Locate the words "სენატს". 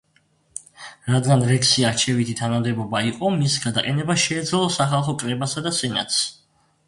5.81-6.19